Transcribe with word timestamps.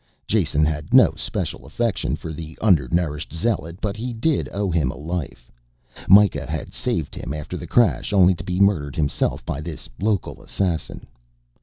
Jason 0.25 0.65
had 0.65 0.95
no 0.95 1.13
special 1.15 1.63
affection 1.63 2.15
for 2.15 2.33
the 2.33 2.57
under 2.59 2.87
nourished 2.87 3.31
zealot, 3.31 3.79
but 3.81 3.95
he 3.95 4.13
did 4.13 4.49
owe 4.51 4.71
him 4.71 4.89
a 4.89 4.97
life. 4.97 5.51
Mikah 6.09 6.47
had 6.49 6.73
saved 6.73 7.13
him 7.13 7.35
after 7.35 7.55
the 7.55 7.67
crash, 7.67 8.11
only 8.11 8.33
to 8.33 8.43
be 8.43 8.59
murdered 8.59 8.95
himself 8.95 9.45
by 9.45 9.61
this 9.61 9.89
local 9.99 10.41
assassin. 10.41 11.05